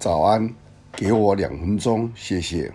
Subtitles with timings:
[0.00, 0.54] 早安，
[0.92, 2.72] 给我两分钟，谢谢。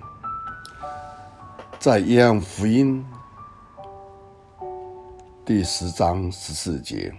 [1.79, 3.01] 在约翰福音
[5.45, 7.13] 第十章十四节，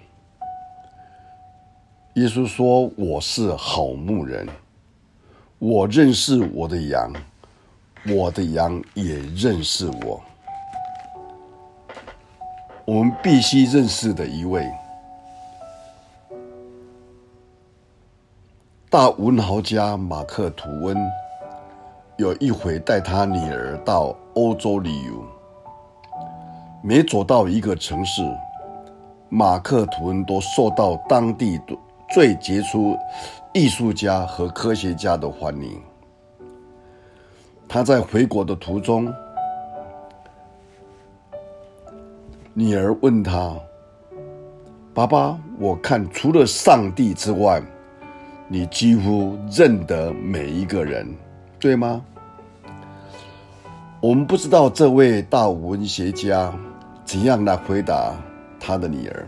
[2.17, 4.47] 耶稣说：“我是好牧人，
[5.59, 7.11] 我认识我的羊，
[8.07, 10.23] 我的羊也认识我。”
[12.85, 14.71] 我们必须认识的一位
[18.95, 20.97] 大文豪家马克吐温，
[22.17, 25.25] 有一回带他女儿到欧洲旅游，
[26.81, 28.23] 每走到一个城市，
[29.29, 31.61] 马克吐温都受到当地
[32.09, 32.97] 最杰出
[33.53, 35.83] 艺术家和科学家的欢迎。
[37.67, 39.13] 他在回国的途中，
[42.53, 43.57] 女儿问他
[44.95, 47.61] ：“爸爸，我看除了上帝之外，
[48.49, 51.07] 你几乎认得每一个人。”
[51.59, 52.05] 对吗？
[54.01, 56.53] 我们不知道这位大文学家
[57.07, 58.15] 怎样来回答
[58.61, 59.27] 他的女儿。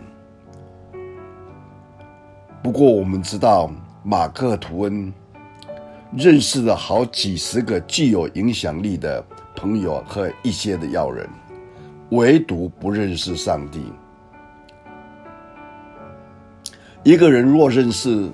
[2.61, 3.71] 不过我们知道，
[4.03, 5.11] 马克吐温
[6.15, 9.23] 认识了好几十个具有影响力的
[9.55, 11.27] 朋友和一些的要人，
[12.11, 13.91] 唯独不认识上帝。
[17.01, 18.29] 一个人若认识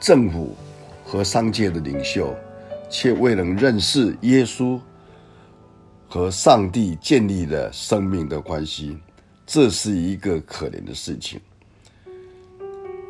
[0.00, 0.56] 政府
[1.04, 2.34] 和商界的领袖，
[2.88, 4.80] 却未能认识耶稣
[6.08, 8.98] 和上帝建立了生命的关系，
[9.46, 11.38] 这是一个可怜的事情。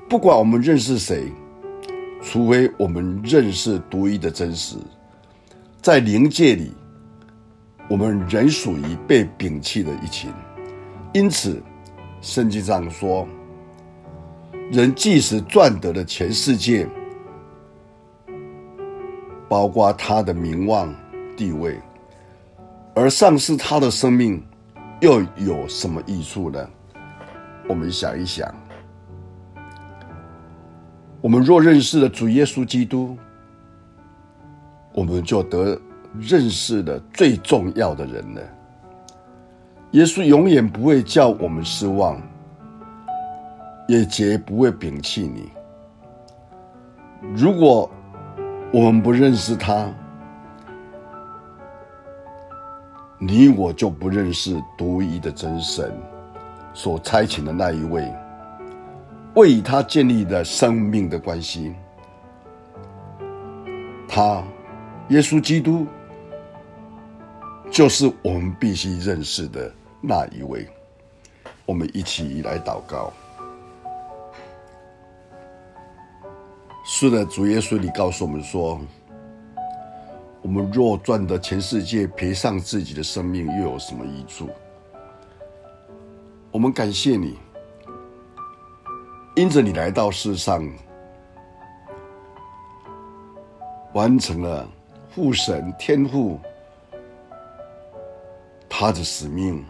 [0.08, 1.30] 不管我们认识谁，
[2.20, 4.76] 除非我们认识独一的真实，
[5.80, 6.72] 在灵界里，
[7.88, 10.28] 我们仍属于被摒弃的一群。
[11.14, 11.62] 因此，
[12.20, 13.26] 圣经上说，
[14.70, 16.86] 人即使赚得了全世界。
[19.48, 20.94] 包括他的名望、
[21.36, 21.76] 地位，
[22.94, 24.40] 而丧失他的生命，
[25.00, 26.70] 又有什么益处呢？
[27.68, 28.48] 我们想一想，
[31.20, 33.16] 我们若认识了主耶稣基督，
[34.92, 35.76] 我们就得
[36.20, 38.42] 认识了最重要的人了。
[39.90, 42.22] 耶稣永远不会叫我们失望，
[43.90, 45.50] 也绝不会摒弃你。
[47.34, 47.90] 如果
[48.72, 49.92] 我们不认识他，
[53.18, 55.92] 你我就不认识独一的真神
[56.72, 58.08] 所差遣的那一位，
[59.34, 61.74] 为他建立的生命的关系。
[64.08, 64.40] 他，
[65.08, 65.84] 耶稣基督，
[67.72, 69.68] 就是我们必须认识的
[70.00, 70.64] 那一位。
[71.66, 73.12] 我们一起来祷告。
[76.82, 78.80] 是的，主耶稣，你告诉我们说，
[80.42, 84.48] 我们若赚得全世界，赔上自己的生命，又有什么益处？
[86.50, 87.38] 我们感谢你，
[89.36, 90.68] 因着你来到世上，
[93.92, 94.68] 完成了
[95.10, 96.40] 父神天父
[98.68, 99.64] 他的使命，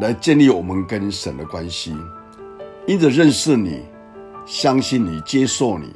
[0.00, 1.96] 来建立我们跟神的关系，
[2.86, 3.84] 因着认识你。
[4.46, 5.94] 相信你，接受你，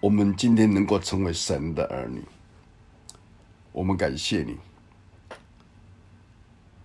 [0.00, 2.22] 我们今天能够成为神的儿女，
[3.72, 4.58] 我们感谢你，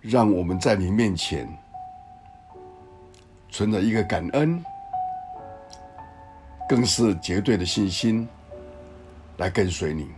[0.00, 1.46] 让我们在你面前
[3.50, 4.62] 存着一个感恩，
[6.66, 8.26] 更是绝对的信心
[9.36, 10.08] 来跟随你。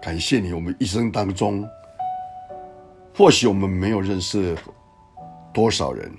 [0.00, 1.68] 感谢你，我们一生当中，
[3.16, 4.56] 或许我们没有认识。
[5.54, 6.12] 多少人？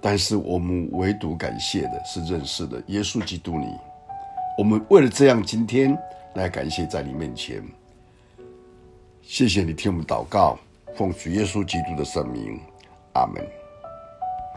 [0.00, 3.66] 但是我们唯独感谢的是认识的耶稣基督你。
[4.58, 5.96] 我们为了这样，今天
[6.34, 7.62] 来感谢在你面前。
[9.22, 10.58] 谢谢你听我们祷告，
[10.96, 12.60] 奉主耶稣基督的圣名，
[13.14, 13.61] 阿门。